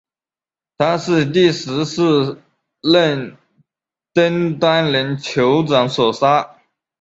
[0.79, 2.41] 他是第十四
[2.81, 3.37] 任
[4.13, 6.55] 登丹人酋长所杀。